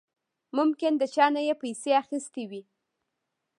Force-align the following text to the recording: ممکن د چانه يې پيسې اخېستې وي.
ممکن 0.57 0.91
د 0.97 1.03
چانه 1.13 1.41
يې 1.47 1.53
پيسې 1.61 1.91
اخېستې 2.01 2.43
وي. 2.49 2.61